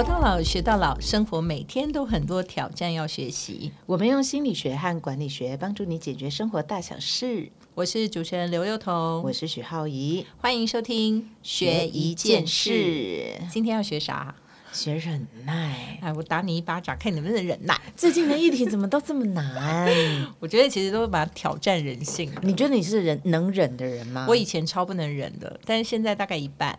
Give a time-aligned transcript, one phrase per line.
[0.00, 3.70] 活到老，学到老，生活每天都很多挑战要学习。
[3.84, 7.52] 我们用心理学和管理学帮助你解决生活大小事。
[7.74, 13.26] 我是主持人刘幼彤，我是许浩怡，欢迎收听学一件事。
[13.52, 14.34] 今天要学啥？
[14.72, 15.98] 学忍耐。
[16.00, 17.78] 哎，我打你一巴掌，看你能不能忍耐。
[17.94, 19.92] 最近的议题怎么都这么难？
[20.40, 22.32] 我觉得其实都蛮挑战人性。
[22.40, 24.24] 你觉得你是忍能忍的人吗？
[24.26, 26.78] 我以前超不能忍的，但是现在大概一半。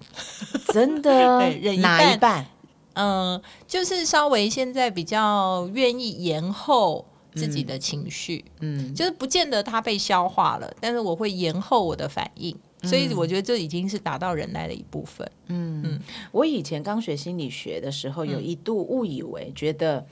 [0.73, 1.37] 真的？
[1.37, 2.47] 对，忍哪一半？
[2.93, 15.29] 嗯，就是稍微现在比较愿意延后自己的情绪，嗯，就是不见得它被消化了，但是我会延后我的反应，所以我觉得这已经是达到忍耐的一部分。
[15.47, 15.99] 嗯嗯，
[16.31, 20.05] 我以前刚学心理学的时候，有一度误以为觉得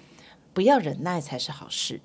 [0.53, 1.99] 不要忍耐才是好事，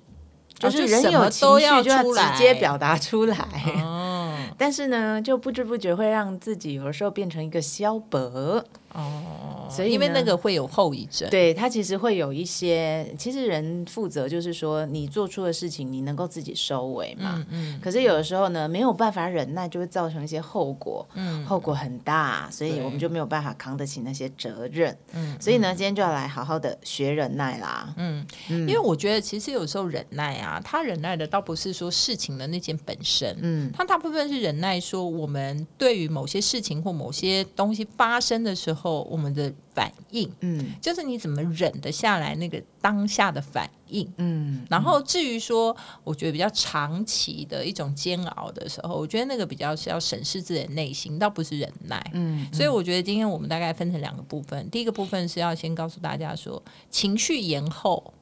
[0.59, 3.37] 就是人有情绪就要直接表达出来。
[3.81, 8.65] 哦， 但是呢，就不知不觉会让自己有的时候变成一个消薄。
[8.95, 13.13] 哦，所以因为那个会有后遗症，对他其实会有一些。
[13.17, 17.45] 其实人负责就是说，你做出的事情，你能够自己收尾嘛。
[17.49, 17.79] 嗯嗯。
[17.81, 21.05] 可是有的时候呢，没有办法忍耐，就会造成一些后果。
[21.15, 21.45] 嗯。
[21.45, 24.97] 后果很大，所以我们就没有办法扛得起那些责任。
[25.11, 25.35] 嗯。
[25.41, 27.93] 所以呢，今天就要来好好的学忍耐啦。
[27.97, 28.25] 嗯。
[28.49, 33.37] 因为我觉得，其实有时候忍耐啊，他忍耐的倒不是说事情的那件本身。
[33.41, 33.69] 嗯。
[33.73, 38.84] 他大部分是忍耐说，我们对于某些事情或某些东西发生的时候。
[38.85, 58.13] 后我们的反应，嗯，就是你怎么忍得下来那个当下的反应，嗯，然后至于说，我觉得比较长期的一种煎熬的时候，我觉得那个比较是要审视自己的内心，倒不是忍耐，嗯，所以我觉得今天我们大概分成两个部分，第一个部分是要先告诉大家说，情绪延后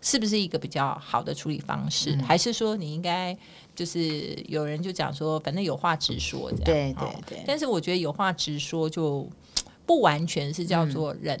[0.00, 3.36] 是不是一个比较好的处理方式，还是说你应该
[3.74, 9.28] 就是有人就讲说，反正有话直说，这样，对对对，但是我觉得有话直说就。
[9.86, 11.40] 不完全是叫做忍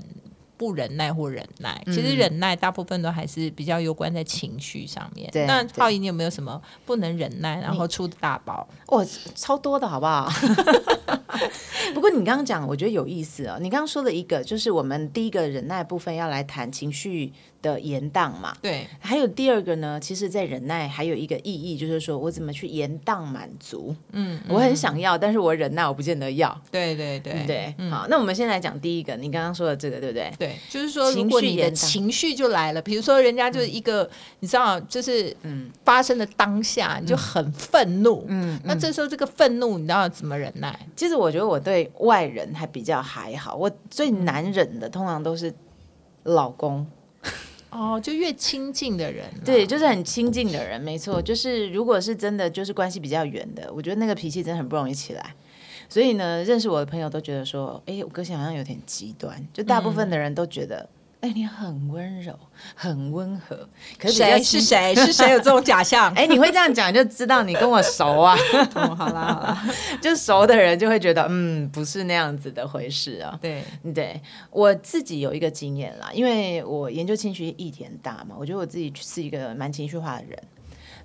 [0.56, 5.30] 不忍耐或忍耐，其实忍耐大部分都还是比较有关在情绪上面。
[5.46, 8.66] 那浩怡，你有没有什么不能忍耐，然后出的大包？
[8.86, 9.04] 哇，
[9.34, 10.30] 超多的好不好？
[11.92, 13.58] 不过你刚刚讲，我觉得有意思哦。
[13.60, 17.32] 你刚刚说的一个，就是我们第一个忍耐部分要来谈情绪。
[17.62, 27.44] 的延宕嘛，对，还有第二个呢，其实，在忍耐还有一个意义，就是说我怎么去延宕满足，嗯，我很想要，但是我忍耐，我不见得要，对对对。
[27.46, 30.32] 对，好，那我们先来讲第一个，你刚刚说的这个，对不对？
[30.38, 34.08] 对，就是说，如果你的情绪就来了，比如说人家就是一个，
[34.40, 40.76] 你知道，就是嗯，发生的当下你就很愤怒，嗯，那这时候这个愤怒，你知道怎么忍耐？
[40.96, 45.52] 其实我觉得我对外人还比较还好，我最难忍的通常都是
[46.24, 46.84] 老公。
[47.76, 51.20] 哦，就越亲近的人，对，就是很亲近的人，没错。
[51.20, 55.34] 就是如果是真的，就是关系比较远的，我觉得那个脾气真的很不容易起来。
[55.88, 59.46] 所以呢，认识我的朋友都觉得说，哎，我个性好像有点极端。
[59.52, 60.88] 就大部分的人都觉得。
[61.26, 62.32] 哎，你很温柔，
[62.76, 63.68] 很温和。
[63.98, 64.94] 可是谁是谁？
[64.94, 66.08] 是谁有这种假象？
[66.14, 68.36] 哎，你会这样讲，就知道你跟我熟啊。
[68.72, 69.66] 好 啦好啦，
[70.00, 73.36] 就熟的人就会觉得，嗯，不是那样子的回事啊。
[73.42, 74.20] 对对，
[74.52, 80.38] 我自己有一个经验啦，因为我研究情绪议题很大嘛，我觉得我自己是一个蛮情绪化的人。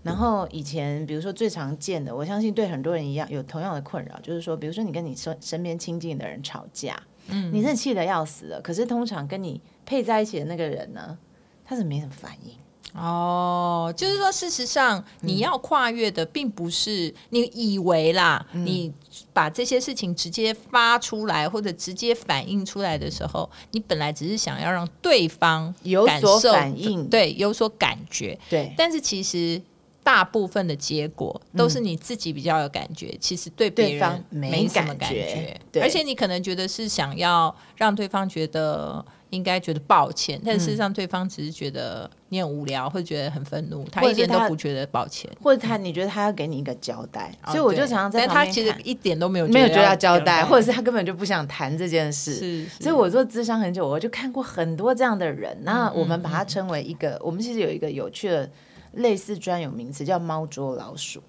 [0.03, 9.61] 然后以前，比如说最常见的，我相信对很多人一样有同样的困扰，就是说，比如说你跟你身身边亲近的人吵架，嗯，你是气得要死了，可是通常跟你
[9.91, 11.17] 配在一起的那个人呢，
[11.65, 12.53] 他是没什么反应。
[12.93, 18.93] 哦，就是说，事实上你要跨越的，并不是你以为啦，你
[19.33, 29.61] 把这些事情直接发出来或者直接反映出来的时候，你本来只是想要让对方有所反应，对，有所感觉，对，但是其实。
[30.03, 58.49] 大部分的结果都是你自己比较有感觉，其实对别人没什么感觉，而且你可能觉得是想要让对方觉得应该觉得抱歉，但事实上对方只是觉得你很无聊，会觉得很愤怒，他一点都不觉得抱歉，或者他你觉得他要给你一个交代，所以我就常常在他其实一点都没有没有觉得要交代，或者是他根本就不想谈这件事，是，所以我做智商很久，我就看过很多这样的人，那我们把它称为一个，我们其实有一个有趣的。
[58.95, 61.23] 类似专有名词叫“猫捉老鼠”，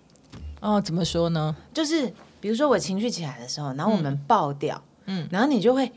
[0.59, 1.55] 哦，怎么说呢？
[1.73, 5.93] 就是比如说我情绪起来的时候，然后我们爆掉，嗯，然后你就会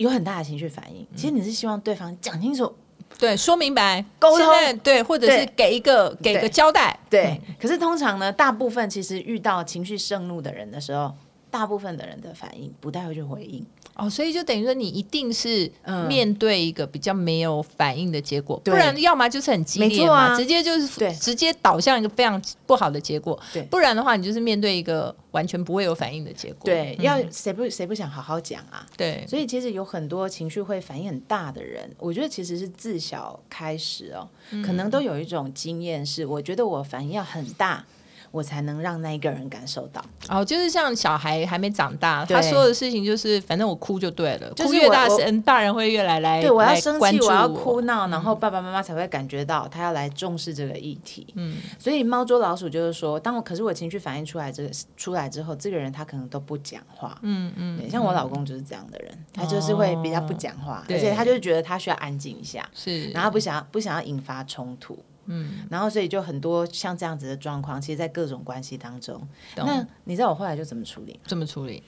[0.00, 1.06] 有很大的情绪反应。
[1.14, 2.74] 其实你是希望对方讲清楚，
[3.18, 7.38] 对，说明白，沟通，对，或者是给一个给个交代，对。
[7.60, 11.14] 可是通常呢，大部分其实遇到情绪盛怒的人的时候，
[11.50, 13.64] 大部分的人的反应不太会去回应。
[13.96, 15.70] 哦，所以就等于说，你一定是
[16.08, 23.38] 面对一个比较没有反应的结果，不然要么就是很激烈嘛，直接就是对直接导向一个非常不好的结果。
[23.52, 26.60] 对，不然的话，你就是面对一个完全不会有反应的结果。
[26.64, 28.86] 对，要谁不谁不想好好讲啊？
[28.96, 34.26] 对，所以其实有很多情绪会反应很大的人，我觉得其实是自小开始哦，
[34.64, 37.84] 可能都有一种经验是，我觉得我反应要很大。
[38.30, 40.04] 我才能让那一个人感受到。
[40.28, 51.26] 哦，就是像小孩还没长大，他说的事情就是反正我哭就对了，哭越大声，大人会越来来对我要生气，我要哭闹，然后爸爸妈妈才会感觉到他要来重视这个议题。
[51.34, 57.18] 嗯，所以猫捉老鼠就是说，当我可是我情绪反应出来这个出来之后，这个人他可能都不讲话。
[57.22, 64.98] 嗯嗯，像我老公就是这样的人，他就是会比较不讲话，而且他就是觉得他需要安静一下，是，然后不想不想要引发冲突。
[65.26, 69.26] 嗯，然后所以就很多像这样子的状况，其实，在各种关系当中，
[69.56, 71.18] 那你知道我后来就怎么处理？
[71.26, 71.82] 怎么处理？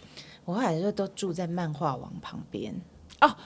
[0.44, 2.74] 我后来就都住在漫画网旁边
[3.20, 3.36] 哦。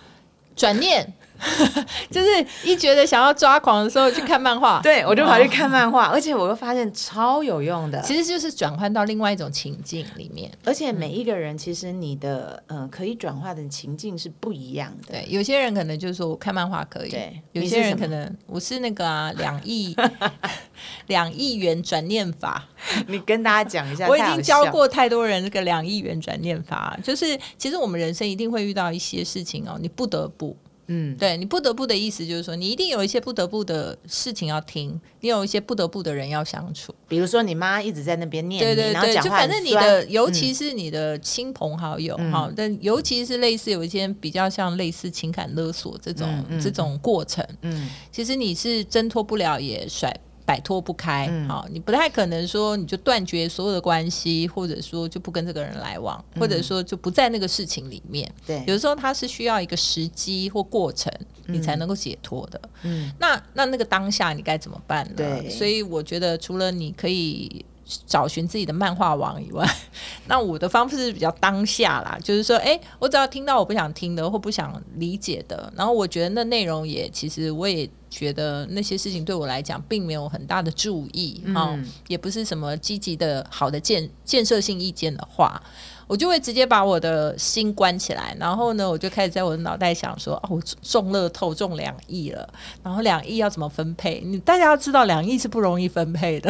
[0.56, 1.06] 转念，
[2.10, 2.28] 就是
[2.64, 8.00] 一觉得想要抓狂的时候去看漫画， 对我就跑去看漫画，而且我又发现超有用的。
[8.00, 15.12] 其实就是转换到另外一种情境里面，而且每一个人其实你的呃可以转化的情境是不一样的。
[15.12, 19.94] 对，有些人可能就是说我看漫画可以，对，有些人可能我是那个啊两亿
[21.06, 22.68] 两亿元转念法。
[23.08, 30.56] 你跟大家讲一下， 我已经教过太多人这个两亿元转念法，就是其实我们人生一定会遇到一些事情哦，你不得不。
[30.88, 36.94] 嗯，对你不得不的意思就是说，你一定有一些不得不的事情要听，你有一些不得不的人要相处。
[37.08, 50.16] 比如说，你妈一直在那边念，对对对，就反正你的，尤其是你的亲朋好友哈，但尤其是类似有一些比较像类似情感勒索这种这种过程，嗯，其实你是挣脱不了也甩。
[50.46, 58.32] 摆脱不开，好，你不太可能说你就断绝所有的关系，或者说就不跟这个人来往，或者说就不在那个事情里面。
[58.46, 61.12] 对，有的时候它是需要一个时机或过程，
[61.46, 62.60] 你才能够解脱的。
[62.84, 65.12] 嗯，那那那个当下你该怎么办呢？
[65.16, 67.64] 对，所以我觉得除了你可以。
[68.06, 69.64] 找寻自己的漫画王以外，
[70.26, 81.78] 那我的方式是比较当下啦，就是说，哎，我只要听到我不想听的或不想理解的，然后我觉得那内容也其实我也觉得那些事情对我来讲并没有很大的注意哈，
[82.08, 85.62] 也不是什么积极的好的建建设性意见的话。
[86.08, 92.48] 我就会直接把我的心关起来，然后呢，我就开始在我的脑袋想说：哦，我中乐透中两亿了，
[92.80, 94.22] 然后两亿要怎么分配？
[94.24, 96.48] 你大家要知道，两亿是不容易分配的，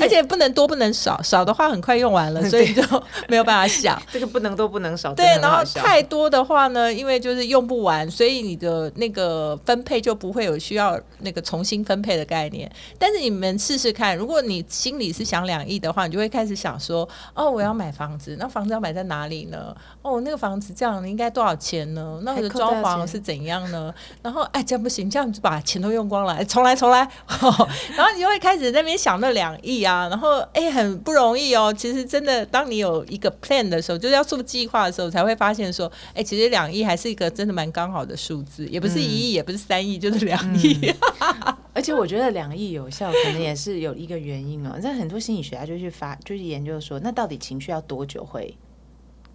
[0.00, 2.82] 而且不能多不能少，少的话很快用完了，所以就
[3.26, 4.00] 没有办法想。
[4.12, 12.70] 这个不能多不能少，对，然后太多的话呢，因为就是用不完，所以你的那个分配就不会有需要那个重新分配的概念。
[12.98, 18.76] 但是你们试试看，如果你心里是想两亿的话，你就会开始想说：哦，我要买房子，那房子。
[18.76, 19.74] 要买在哪里呢？
[20.02, 22.20] 哦，那个房子这样应该多少钱呢？
[22.24, 23.90] 那我的装潢是怎样呢？
[24.20, 26.98] 然后哎，这样不行，这样就把钱都用光了，重来重来。
[27.96, 31.72] 然后你就会开始那边想那两亿啊，然后哎，很不容易哦。
[31.72, 40.92] 其实真的，当你有一个 plan 的时候，就是要做计划的时候，才会发现说，哎，其实两亿还是一个真的蛮刚好的数字，也不是一亿，也不是三亿，就是两亿。
[41.72, 44.78] 而且我觉得两亿有效，可能也是有一个原因哦。
[44.80, 48.56] 在很多心理学家就去发，就去研究说，那到底情绪要多久会？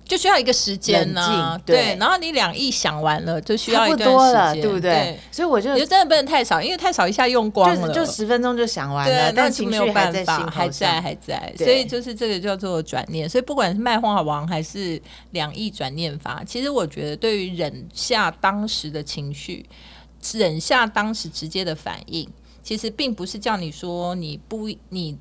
[0.06, 5.18] 就需要一个时间呢，对，然后你两亿想完了，就需要一段时间，对不对？
[5.32, 13.28] 所以我就觉得真的不能太少，因为太少一下用光了，就十分钟就想完了，但情绪还在还在还在，所以就是这个叫做转念。
[13.30, 19.66] 所以不管是卖画王还是两亿转念法，其实我觉得对于忍下当时的情绪，
[20.34, 22.28] 忍下当时直接的反应，
[22.62, 25.18] 其实并不是叫你说你不你。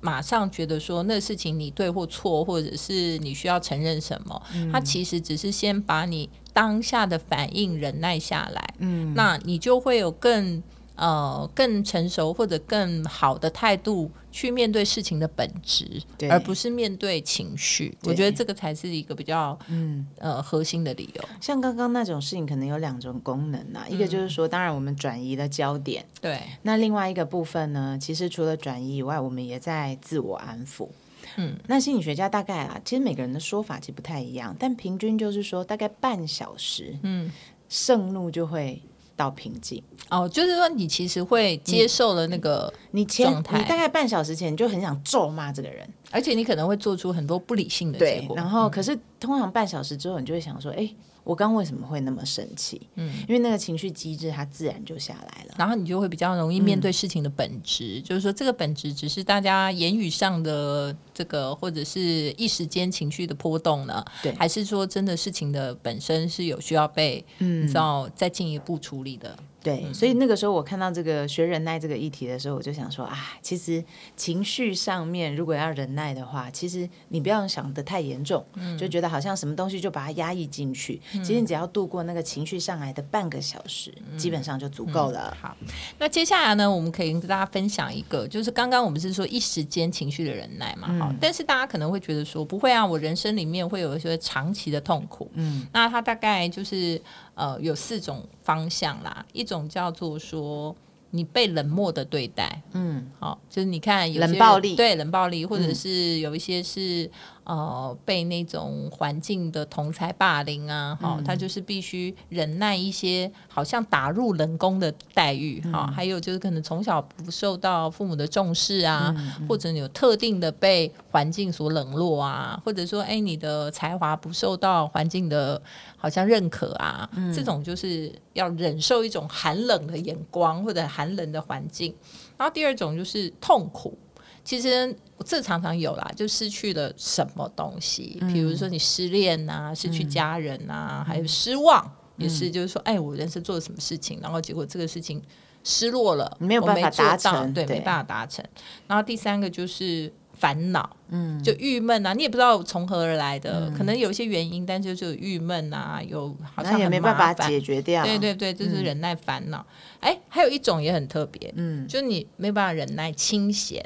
[0.00, 4.42] 马上觉得说那事情你对或错，或者是你需要承认什么？
[4.72, 10.62] 他其实只是先把你当下的反应忍耐下来，嗯，那你就会有更。
[10.98, 17.96] 呃，更成熟或者更好的态度去面对事情的本质，而不是面对情绪。
[18.02, 21.24] 我觉得这个才是一个比较嗯呃核心的理由。
[21.40, 26.40] 像刚刚那种事情，可能有两种功能啊，一个就是说，当然我们转移了焦点，对。
[26.62, 30.88] 那另外一个部分呢，其实除了转移以外，我们也在自我安抚。
[31.36, 37.30] 嗯，那心理学家大概啊，其实每个人的说法其实不太一样，但平均就是说，大概半小时，嗯，
[37.68, 38.82] 盛怒就会。
[39.18, 48.36] 到平静哦，就是说你其实会接受了那个你状态，你大概半小时前就很想咒骂这个人，而且你可能会做出很多不理性的结果。
[48.36, 50.88] 然后可是通常半小时之后，你就会想说，哎，
[51.28, 52.80] 我刚为什么会那么生气？
[52.94, 62.00] 嗯，因为那个情绪机制它自然就下来了，然后你就会比较容易面对事情的本质，就是说这个本质只是大家言语上的这个，或者是
[62.38, 64.02] 一时间情绪的波动呢？
[64.22, 69.38] 对，还是说真的事情的本身是有需要被嗯，知道再进一步处理的？
[69.62, 73.84] 对，所以那个时候我看到这个学忍耐这个议题的时候，我就想说啊，其实
[74.16, 78.44] 情绪上面如果要忍耐的话，其实你不要想的太严重，
[78.78, 81.00] 就觉得好像什么东西就把它压抑进去。
[81.10, 85.36] 其实你只要度过那个情绪上来的半个小时，基本上就足够了。
[85.40, 85.56] 好，
[85.98, 97.02] 那接下来呢，我们可以跟大家分享一个，就是刚刚我们是说一时间情绪的忍耐嘛，好，但是大家可能会觉得说不会啊，我人生里面会有一些长期的痛苦，嗯，那它大概就是。
[97.38, 100.74] 呃，有四种方向啦，一种叫做说
[101.10, 107.10] 你被冷漠的对待，嗯，好，就是你看有冷暴力，对冷暴力，或者是有一些是。
[107.48, 119.14] 呃，被那种环境的同才霸凌啊，哈，他就是必须忍耐一些好像打入冷宫的待遇，哈，还有就是可能从小不受到父母的重视啊，
[119.48, 125.58] 或者你有特定的被环境所冷落啊，或者说，哎，你的才华不受到环境的
[125.96, 131.94] 好像认可啊，这种就是要忍受一种寒冷的眼光或者寒冷的环境。
[132.36, 133.96] 然后第二种就是痛苦。
[134.44, 145.22] 其实这常常有啦，就失去了什么东西，比如说你失恋呐，失去家人呐，还有失望，也是就是说，哎，我人生做了什么事情，然后结果这个事情
[145.64, 148.44] 失落了，没有办法达成，对，没办法达成。
[148.86, 159.66] 然后第三个就是烦恼，嗯，就郁闷啊，你也不知道从何而来的，可能有一些原因，但就是郁闷啊，有好像也没办法解决掉，对对对，就是忍耐烦恼。
[160.00, 163.84] 哎，还有一种也很特别，嗯，就你没办法忍耐清闲。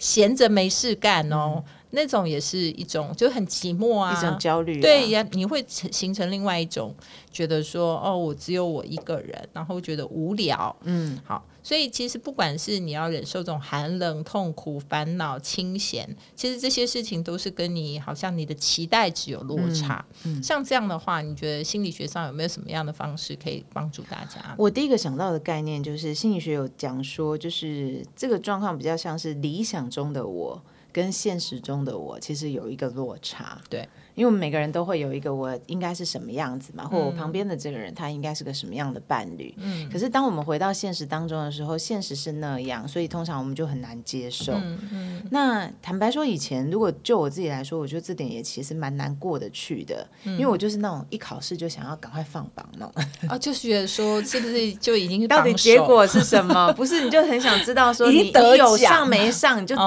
[0.00, 4.80] 闲着没事干哦，那种也是一种，就很寂寞啊，一种焦虑。
[4.80, 6.92] 对呀，你会形成另外一种，
[7.30, 10.74] 觉得说哦，我只有我一个人，然后觉得无聊。
[10.84, 11.44] 嗯，好。
[11.62, 20.04] 所以其实不管是你要忍受这种寒冷、痛苦、烦恼、清闲，其实这些事情都是跟你好像你的期待值有落差。
[20.42, 24.54] 像这样的话，你觉得心理学上有没有什么样的方式可以帮助大家？
[24.56, 30.60] 我第一个想到的概念就是心理学有讲说，就是这个状况比较像是理想中的我
[30.92, 33.60] 跟现实中的我其实有一个落差。
[33.68, 33.88] 对。
[34.14, 39.54] 因为我们每个人都会有一个我应该是什么样子嘛，或我旁边的这个人他应该是个什么样的伴侣。
[39.58, 39.88] 嗯。
[39.90, 44.52] 可是当我们回到现实当中的时候，现实是那样，所以通常我们就很难接受。
[44.54, 45.22] 嗯嗯。
[45.30, 53.04] 那坦白说，以前如果就我自己来说，我觉得这点也其实蛮难过得去的，因为我就是那种一考试就想要赶快放榜那种。
[53.28, 56.72] 啊， 就是觉得说是不是就已经到底结果是什么？
[56.74, 59.78] 不是，你就很想知道说你得有上没上，就一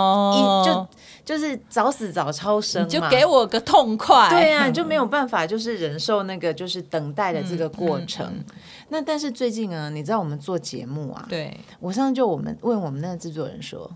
[0.66, 0.88] 就。
[1.26, 4.30] 就是早死早超生，你就给我个痛快。
[4.30, 8.44] 对啊， 你就没有办法，就是忍受那个就是等待的这个过程。
[8.90, 13.90] 那但是最近啊，你知道我们做节目啊，对我上次就我们问我们那个制作人说，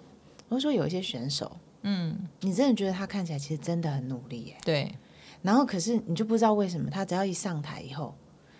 [0.47, 4.95] 我说有一些选手，嗯，你真的觉得他看起来其实真的很努力，耶，对。
[5.41, 8.15] 然后可是你就不知道为什么，他只要一上台以后，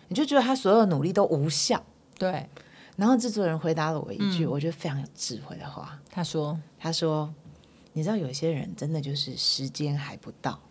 [0.09, 1.81] 你就觉得他所有努力都无效，
[2.19, 2.45] 对。
[2.97, 7.33] 然后制作人回答了我一句，我觉得非常有智慧的话，他说，他说。
[7.97, 10.61] 你知道有些人真的就是时间还不到。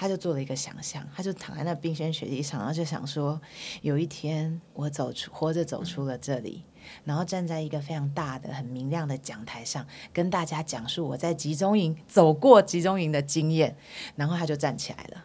[0.00, 3.40] 他就做了一个想象，他就躺在那冰天雪地上，然后就想说，
[3.82, 6.62] 有一天我走出，活着走出了这里。
[7.04, 13.76] 然后站在一个非常大的、很明亮的讲台上，跟大家讲述我在集中营走过集中营的经验。
[14.14, 15.24] 然后他就站起来了。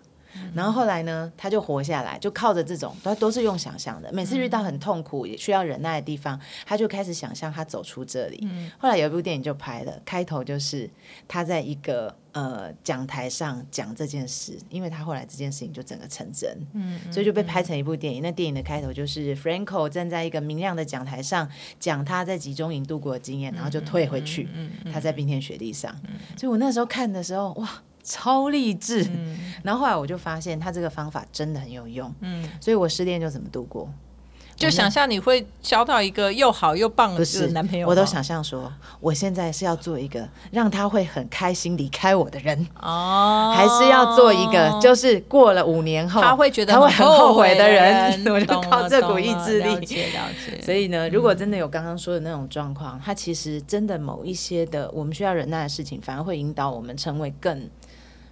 [0.53, 4.11] 然后后来呢，他就活下来，就靠着这种，他都是用想象的。
[4.13, 8.47] 每次遇到很痛苦、也需要忍耐的地方，他就开始想象他走出这里。
[8.77, 10.89] 后来有一部电影就拍了，开头就是
[11.27, 18.21] 他在一个呃讲台上讲这件事，因为他后来这件事情就整个成真，嗯，所以就被拍成一部电影。
[18.21, 24.47] 那电影的开头就是 Franco 站在一个明亮的讲台上讲他在集中营度过的经验，然后就退回去，
[24.91, 25.93] 他在冰天雪地上。
[26.37, 27.69] 所以我那时候看的时候，哇！
[28.03, 29.09] 超励志，
[29.63, 33.89] 然后后来我就发现他这个方法真的很有用，嗯，所以我失恋就怎么度过？
[34.55, 48.23] 就想象你会交到一个又好又棒的男朋友，我都想象说，我现在是要做一个让他会很开心离开我的人哦，还是要做一个就是过了五年后他会觉得他会很后悔的人？
[48.31, 50.61] 我就靠这股意志力，了解了解。
[50.61, 57.67] 所以呢，如果真的有刚刚说的那种状况，他其实真的某一些的我们需要忍耐的事情，反而会引导我们成为更。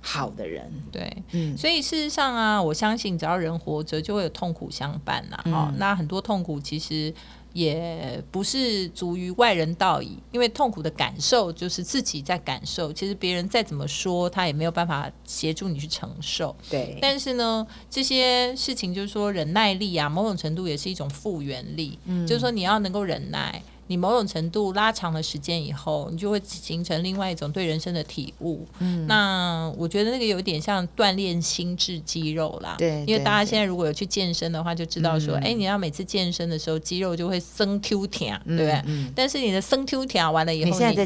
[0.01, 5.39] 好的人，对，嗯，所以事实上啊，我相信只要人活着，就会有痛苦相伴呐。
[5.45, 7.13] 哦，那很多痛苦其实
[7.53, 16.55] 也不是足于外人道矣，因为痛苦的感受就是自己在感受，其实别人再怎么说，他也没有办法协助你去承受。
[16.69, 23.61] 对，但是呢，这些事情就是说忍耐力啊，某种程度也是一种复原力，嗯，就是说你要能够忍耐。
[23.91, 28.65] 你某种程度拉长了时间以后，你就会形成另外一种对人生的体悟。
[28.79, 32.75] 嗯，那我觉得那个有点像锻炼心智肌肉啦。
[32.77, 38.81] 对，因为大家现在如果有去健身的话，就知道说，哎，你要每次健身的时候，肌肉就会生 Q 条，对不对？
[38.85, 39.11] 嗯。
[39.13, 41.05] 但是你的生 Q 条完了以后，你现在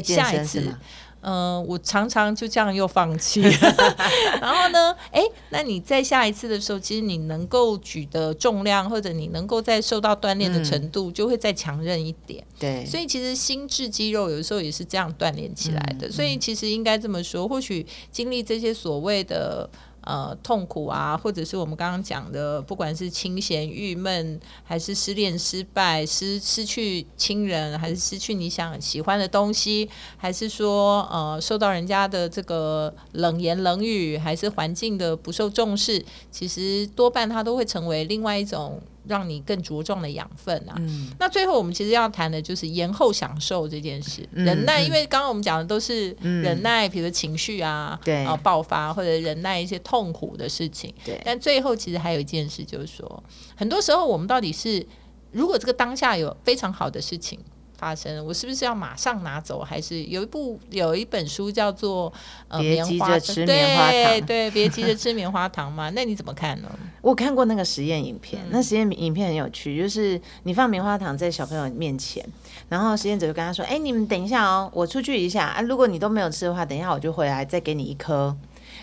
[1.28, 3.40] 嗯，我常常就这样又放弃。
[4.40, 12.44] 然后呢，哎，那你在下一次的时候，其实你能够举的重量，或者你能够再受到锻炼的程度，就会再强韧一点。
[12.60, 16.08] 对，所以其实心智肌肉有时候也是这样锻炼起来的。
[16.10, 19.68] 所以其实应该这么说，或许经历这些所谓的。
[20.06, 38.80] 呃，痛苦啊，或者是我们刚刚讲的，不管是清闲、郁闷，还是失恋、失败、失失去亲人，还是失去你想喜欢的东西，还是说呃受到人家的这个冷言冷语，还是环境的不受重视，其实多半它都会成为另外一种。
[39.08, 40.76] 让你更茁壮的养分啊。
[41.18, 50.92] 那最后我们其实要谈的就是延后享受这件事，忍耐，因为刚刚我们讲的都是忍耐，比如情绪啊，对啊爆发或者忍耐一些痛苦的事情。
[51.04, 54.86] 对，但最后其实还有一件事，就是说，很多时候我们到底是，
[55.32, 57.38] 如果这个当下有非常好的事情。
[57.76, 59.60] 发生，我是不是要马上拿走？
[59.60, 62.12] 还是有一部有一本书叫做
[62.48, 65.90] 呃，别急着吃棉花糖，对，别急着吃棉花糖嘛？
[65.94, 66.68] 那你怎么看呢？
[67.02, 72.24] 我看过那个实验影片，那实验影片很有趣，就是你放棉花糖在小朋友面前，
[72.68, 78.36] 然后实验者就跟他说：“哎，你们等一下哦，我出去一下啊，如果你都没有吃的话，等一下我就回来再给你一颗。”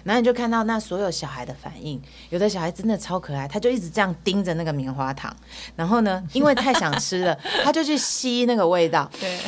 [0.04, 5.36] 然后你就看到那所有小孩的反应，有的小孩真的超可爱，他就一直这样盯着那个棉花糖，
[5.76, 9.10] 然后呢，因为太想吃了，他就去吸那个味道。
[9.20, 9.40] 对，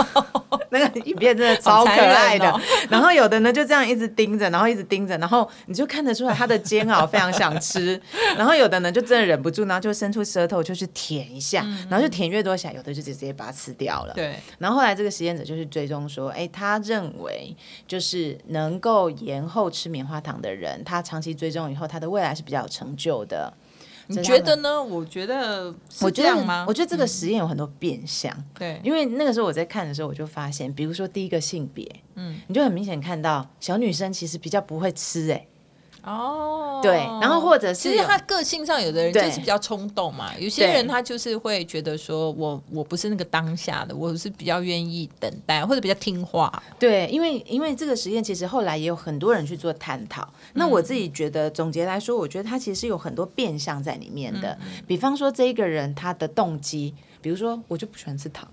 [0.70, 2.60] 那个影片真的超可爱的。
[2.88, 8.00] 然后有的呢就这样一直盯着，然后一直盯着，然后你就看得出来他的煎熬非常想吃。
[8.36, 14.14] 然后有的呢就真的忍不住，然后就伸出舌头就去舔一下，然后就舔越多下，有的就直接把它吃掉了。
[14.14, 14.34] 对。
[14.58, 17.54] 然后后来这个实验者就是追踪说，哎，他认为
[17.86, 19.81] 就是能够延后吃。
[19.88, 23.52] 棉花糖的人，他长期追踪以后，他的未来是比较有成就的。
[24.08, 24.82] 你觉得呢？
[24.82, 28.36] 我觉得，我觉得，我觉得这个实验有很多变相。
[28.58, 35.46] 对，因为那个时候我在看的时候，我就发现，比如说第一个性别，嗯，你就很明显看到小女生其实比较不会吃，哎。
[36.04, 46.62] 哦，对，然后或者是其实他个性上有的人就是比较冲动嘛，有些人他就是会觉得说我我不是那个当下的，我是比较愿意等待或者比较听话。
[46.78, 50.28] 对，因为因为这个实验其实后来也有很多人去做探讨。
[50.54, 54.58] 那我自己觉得总结来说，我觉得他其实有很多变相在里面的。
[54.86, 58.48] 比方说这一个人他的动机，比如说我就不喜欢吃糖。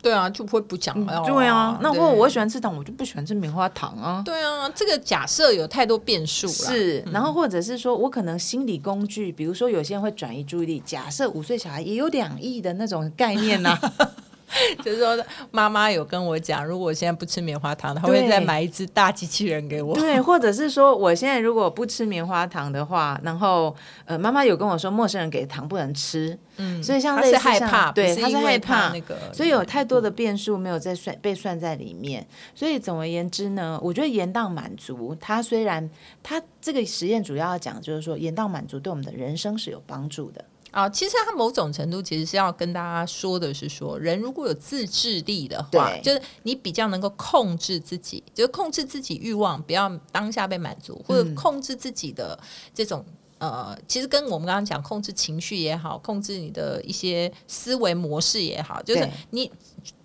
[0.00, 1.22] 对啊，就不会不讲了。
[1.26, 4.22] 对啊，那我我喜欢吃糖，我就不喜欢吃棉花糖啊。
[4.24, 6.52] 对啊，这个假设有太多变数了。
[6.52, 10.82] 是，然后或者是说我可能心理工具，比如说有些人会转移注意力。
[10.86, 13.76] 假设五岁小孩也有两亿的那种概念呢。
[14.84, 15.18] 就是说，
[15.50, 19.94] 妈妈有跟我讲，如果我现在不吃棉花糖，她会再买一只大机器人给我。
[19.94, 26.38] 对，或者是说，我现在如果不吃棉花糖的话，然后呃，妈妈有跟我说，陌生人给的糖不能吃。
[26.56, 32.26] 嗯，所以像类似害怕，对，他是害怕那个，所以有太多的变数没有在算被算在里面。
[32.54, 35.88] 所以总而言之呢，我觉得延宕满足，它虽然
[36.22, 40.44] 它这个实验主要要讲就是说，延宕满足对我们的人生是有帮助的。
[40.70, 52.38] 啊，其实它某种程度其实是要跟大家说的是，说人如果有自制力的话，就是你比较能够控制自己，就是控制自己欲望，不要当下被满足，或者控制自己的
[52.74, 53.04] 这种
[53.38, 59.50] 呃，其实跟我们刚刚讲控制情绪也好，控制你的一些思维模式也好，就是你。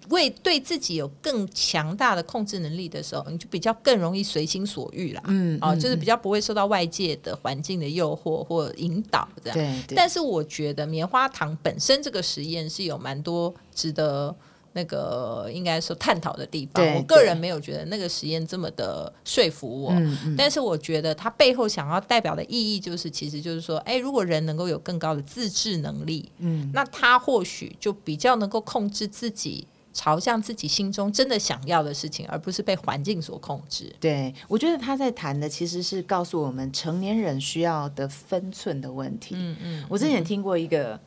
[0.09, 5.21] 为对自己有更强大的控制能力的时候，你就比较更容易随心所欲啦。
[5.27, 9.57] 嗯，哦，就是比较不会受到外界的环境的诱惑或引导这样。
[9.87, 9.95] 对。
[9.95, 14.35] 但是我觉得棉花糖本身这个实验是有蛮多值得
[14.73, 16.83] 那个应该说探讨的地方。
[16.95, 19.91] 我个人没有觉得那个实验这么的说服我。
[19.91, 20.35] 嗯嗯。
[20.35, 29.67] 但是我觉得它背后想要代表的意义，就是其实就是说，哎，如果人能够有更高的自制能力，嗯，那他或许就比较能够控制自己。
[29.93, 33.95] 朝向自己心中真的想要的事情，而不是被环境所控制。
[33.99, 39.35] 对，我觉得他在谈的其实是告诉我们成年人需要的分寸的问题。
[39.37, 40.99] 嗯嗯，我之前听过一个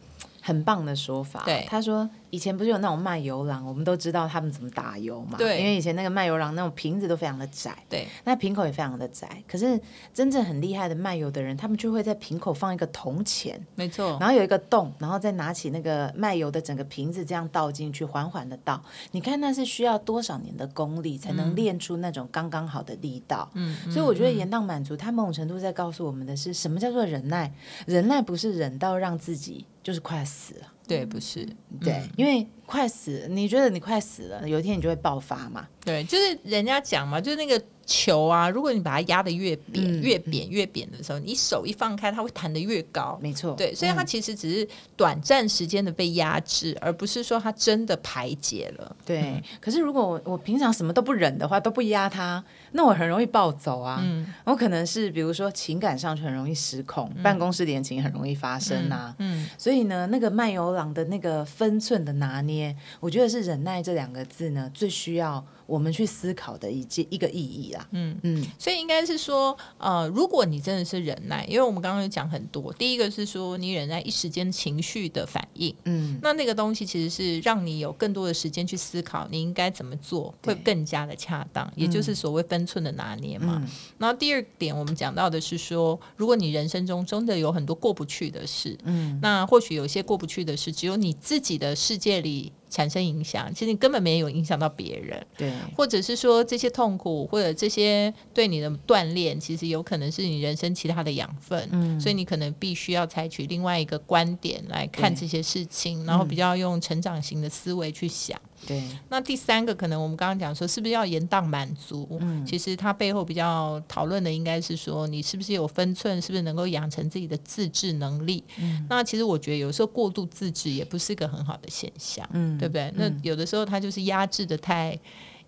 [0.47, 2.09] 很棒的说法，对，他说。
[2.31, 5.39] 以前不是有那种卖油郎，我们都知道他们怎么打油嘛。
[5.39, 9.43] 对，因为以前那个卖油郎那种瓶子都非常的窄，对，那瓶口也非常的窄。
[9.49, 9.81] 可是
[10.13, 18.83] 真正很厉害的卖油的人，他们就会在瓶口放一个铜钱，没错，然后有一个洞，然后再拿起那个卖油的整个瓶子这样倒进去，缓缓的倒。
[19.13, 23.49] 你看那是需要多少年的功力才能练出那种刚刚好的力道。
[23.55, 27.51] 嗯，所以我觉得延宕满足，他某种程度在告诉我们的是什么叫做忍耐？
[27.87, 30.72] 忍耐不是忍到让自己就是快死了。
[30.88, 31.46] 对，不是，
[31.81, 35.67] 对，因为快死，你觉得你快死了，有一天你就会爆发嘛？
[35.85, 37.63] 对，就是人家讲嘛，就是那个。
[37.89, 43.17] 球啊，如果你把它压得越扁、越扁、越扁的时候，你手一放开，它会弹得越高。
[43.23, 48.97] 没错，对，所以它其实只是短暂时间的被压制，而不是说它真的排解了。
[49.07, 54.01] 对，可是如果我我平常什么都不忍的话，都不压它，那我很容易暴走啊。
[54.03, 59.15] 嗯，我可能是比如说情感上就很容易失控，办公室恋情很容易发生啊。
[59.21, 62.56] 嗯，所以呢，那个卖油廊的那个分寸的拿捏，
[63.01, 65.45] 我觉得是忍耐这两个字呢，最需要。
[65.67, 68.17] 我们去思考的一件一个意义啦，嗯。
[68.23, 83.63] 嗯，所以应该是说，呃，如果你真的是忍耐，因为我们刚刚有讲很多，第一个是说你忍耐一时间情绪的反应，嗯，那那个东西其实是让你有更多的时间去思考你应该怎么做会更加的恰当，也就是所谓分寸的拿捏嘛。
[83.99, 92.53] 然后第二点，我们讲到的是说，如果你人生中真的有很多过不去的事，嗯，那或许有些过不去的事，只有你自己的世界里。
[92.69, 108.41] 产生影响，其实你根本没有影响到别人，对，或者是说这些痛苦或者这些对你的锻炼，其实有可能是你人生其他的养分，嗯，所以你可能必须要采取另外一个观点来看这些事情，然后比较用成长型的思维去想。
[108.64, 112.07] 对，那第三个可能我们刚刚讲说，是不是要延宕满足？
[112.21, 118.45] 嗯，其实它背后比较讨论的应该是说，你是不是有分寸，是不是能够养成自己的自制能力？
[118.59, 122.92] 嗯，那其实我觉得有时候过度自制也不是一个很好的现象，嗯，对不对？
[122.97, 124.99] 那有的时候它就是压制的太。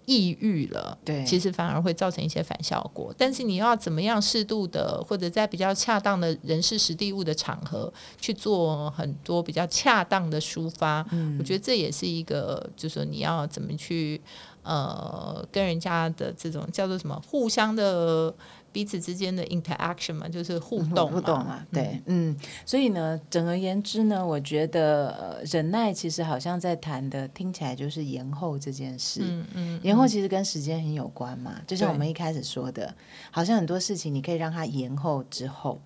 [0.09, 3.15] 抑郁了，对，其实反而会造成一些反效果。
[3.19, 14.19] 但是你要怎么样适度的，或者在比较恰当的人事实地物的场合去做很多比较恰当的抒发，嗯，我觉得这也是一个，就是说你要怎么去
[14.63, 18.35] 呃跟人家的这种叫做什么互相的。
[18.79, 32.95] 彼此之间的 interaction 嘛，就是互动互动嘛，对，嗯，所以呢，整而言之呢，我觉得忍耐其实好像在谈的，听起来就是延后这件事，嗯嗯，延后其实跟时间很有关嘛，就像我们一开始说的，
[33.33, 35.81] 好像很多事情你可以让它延后之后。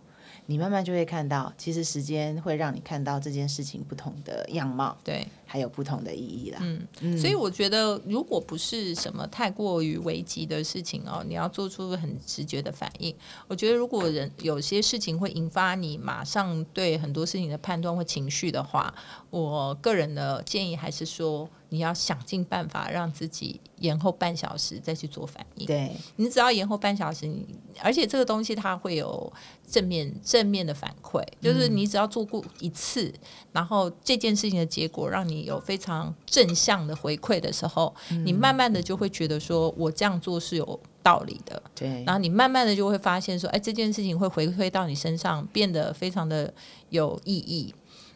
[0.47, 6.59] 你慢慢就会看到，其实时间会让你看到这件事情不同的样貌，对，还有不同的意义啦。
[6.63, 13.15] 嗯，嗯所以我觉得，如果不是什么太过于危急的事情哦，你要做出很直觉的反应。
[13.47, 18.93] 我觉得，如果人有些事情会引发你马上对很多事情的判断或情绪的话，
[19.31, 21.49] 我个人的建议还是说。
[21.73, 25.67] 你要想尽办法让自己延后半小时再去做反应。
[25.67, 27.47] 对你只要延后半小时，你
[27.81, 29.33] 而且这个东西它会有
[29.67, 33.11] 正面正面的反馈，就是你只要做过一次，
[33.53, 41.63] 然后这件事情的结果让你有非常正向的回馈的时候，你慢慢的就会觉得说我这样做是有道理的。
[41.75, 46.53] 对，然后你慢慢的就会发现说，哎，这件事情会回馈到你身上，变得非常的
[46.91, 47.75] 有意义。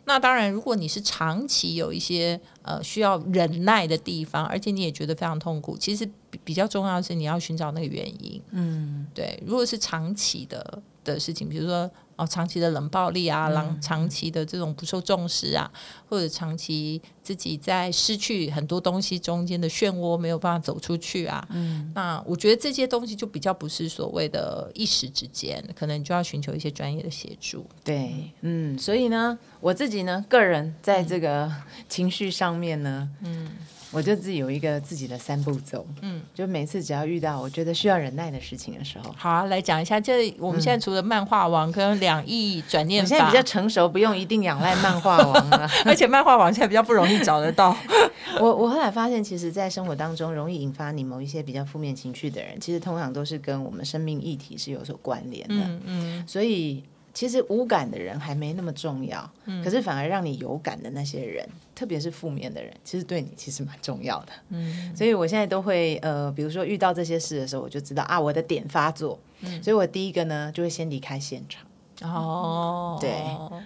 [0.09, 8.41] 那当然，如果你是长期有一些呃需要忍耐的地方，而且你也觉得非常痛苦，其实比比较重要的是你要寻找那个原因。
[8.53, 9.43] 嗯，对。
[9.45, 10.81] 如果是长期的
[11.15, 11.91] 的事情，比如说。
[12.19, 15.71] 哦，长期的冷暴力啊，长长期的这种不受重视啊，
[16.09, 27.67] 或者长期自己在失去很多东西中间的漩涡没有办法走出去啊，嗯，那我觉得这些东西就比较不是所谓的一时之间，可能你就要寻求一些专业的协助。
[27.85, 31.53] 对，嗯，所以呢，我自己呢，个人在这个
[31.87, 33.51] 情绪上面呢，嗯。
[33.97, 39.99] 我就自己有一个自己的三步走，嗯，就每次只要遇到我觉得需要忍耐的事情的时候，好啊，来讲一下。
[39.99, 47.75] 这我们现在除了漫画王跟两亿转念法，现在比较成熟，不用一定仰赖漫画王了， 而且漫画王现在比较不容易找得到。
[48.39, 55.55] 我我后来发现，其实，在生活当中容易引发你某一些比较负面情绪的人，其实通常都是跟我们生命议题是有所关联的。
[55.55, 56.85] 嗯嗯，所以。
[57.17, 59.33] 其实无感的人还没那么重要，
[59.65, 64.33] 可是反而让你有感的那些人，特别是负面的人，其实对你其实蛮重要的。
[64.51, 69.19] 嗯，所以我现在都会呃，比如说遇到这些事的时候，我就知道啊，我的点发作，
[69.63, 71.67] 所以我第一个呢就会先离开现场。
[72.03, 73.11] 哦，对，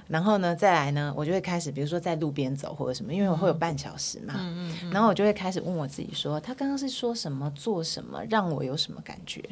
[0.06, 9.42] 然后呢再来呢，我就会开始，比如说在路边走或者什么，因为我会有半小时嘛，嗯嗯，然后我就会开始问我自己说，他刚刚是说什么，做什么，让我有什么感觉？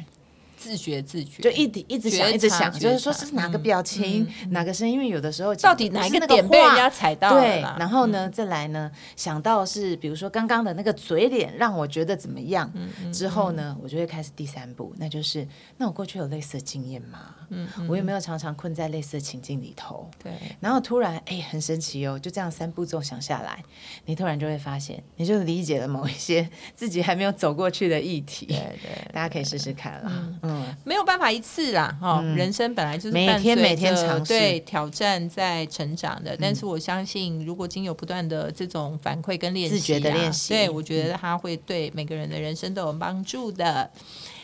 [0.59, 7.41] 自觉自觉，就一直一直想，一直想，就是说是哪个表情，哪个声音，因为有的时候到底哪一个点被人家踩到了？
[7.41, 12.69] 对，然后呢，再来呢，想到是比如说刚刚的那个嘴脸让我觉得怎么样？
[13.13, 17.35] 之后呢，我就会开始第三步，那就是那我过去有类似的经验吗？
[17.51, 20.09] 嗯，我有没有常常困在类似的情境里头？
[20.21, 23.63] 对，然后突然哎，很神奇哦，就这样三步骤想下来，
[24.05, 28.45] 你突然就会发现，你就理解了某一些 自己还没有走过去的议题。
[28.45, 30.27] 对对，大家可以试试看啦。
[30.49, 36.35] 嗯，没有办法一次啦，哈，人生本来就是每天每天尝试，对挑战在成长的。
[36.39, 43.89] 但是我相信，如果经有不断的这种反馈跟练习的练习，对我觉得他会对每个人的人生都有帮助的。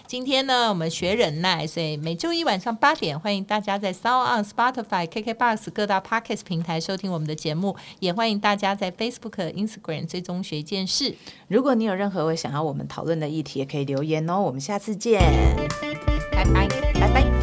[0.07, 11.15] 今天呢，我们学忍耐，所以每周一晚上八点，欢迎大家在 Sound on Spotify、KKBox 各大 Podcast 平台收听我们的节目，也欢迎大家在 Facebook、Instagram 追踪学一件事。
[11.47, 14.39] 如果你有任何想要我们讨论的议题，也可以留言哦。
[14.39, 15.19] 我们下次见，
[16.31, 17.34] 拜拜，拜拜。